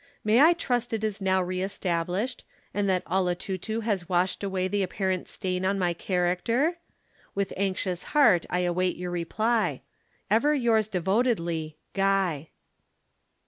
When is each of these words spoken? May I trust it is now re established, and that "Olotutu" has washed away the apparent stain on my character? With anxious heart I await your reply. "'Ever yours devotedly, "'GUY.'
May 0.23 0.41
I 0.41 0.53
trust 0.53 0.93
it 0.93 1.03
is 1.03 1.21
now 1.21 1.43
re 1.43 1.61
established, 1.61 2.43
and 2.73 2.89
that 2.89 3.05
"Olotutu" 3.05 3.81
has 3.83 4.09
washed 4.09 4.43
away 4.43 4.67
the 4.67 4.81
apparent 4.81 5.27
stain 5.27 5.63
on 5.63 5.77
my 5.77 5.93
character? 5.93 6.79
With 7.35 7.53
anxious 7.55 8.05
heart 8.05 8.47
I 8.49 8.61
await 8.61 8.95
your 8.97 9.11
reply. 9.11 9.83
"'Ever 10.31 10.55
yours 10.55 10.87
devotedly, 10.87 11.77
"'GUY.' 11.93 12.49